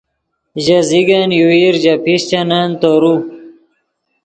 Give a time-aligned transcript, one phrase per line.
[0.63, 3.15] ژے زیگن یوویر ژے پیشچنن تورو